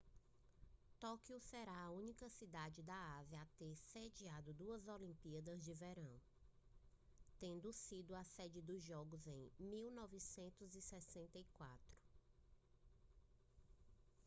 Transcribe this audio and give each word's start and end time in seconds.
tóquio 0.99 1.39
será 1.39 1.77
a 1.83 1.91
única 1.91 2.27
cidade 2.27 2.81
da 2.81 2.95
ásia 3.19 3.39
a 3.39 3.45
ter 3.59 3.77
sediado 3.77 4.51
duas 4.51 4.87
olimpíadas 4.87 5.63
de 5.63 5.75
verão 5.75 6.19
tendo 7.37 7.71
sido 7.71 8.15
sede 8.23 8.63
dos 8.63 8.81
jogos 8.83 9.27
em 9.27 9.51
1964 9.59 11.77